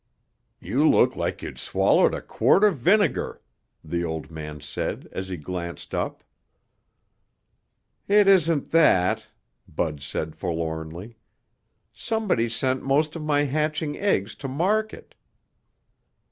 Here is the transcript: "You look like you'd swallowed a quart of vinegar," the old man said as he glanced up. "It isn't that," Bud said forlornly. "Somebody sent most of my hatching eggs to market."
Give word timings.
"You 0.59 0.89
look 0.89 1.15
like 1.15 1.43
you'd 1.43 1.59
swallowed 1.59 2.15
a 2.15 2.23
quart 2.23 2.63
of 2.63 2.75
vinegar," 2.75 3.39
the 3.83 4.03
old 4.03 4.31
man 4.31 4.59
said 4.59 5.07
as 5.11 5.27
he 5.29 5.37
glanced 5.37 5.93
up. 5.93 6.23
"It 8.07 8.27
isn't 8.27 8.71
that," 8.71 9.27
Bud 9.67 10.01
said 10.01 10.35
forlornly. 10.35 11.17
"Somebody 11.93 12.49
sent 12.49 12.81
most 12.81 13.15
of 13.15 13.21
my 13.21 13.43
hatching 13.43 13.95
eggs 13.95 14.33
to 14.37 14.47
market." 14.47 15.13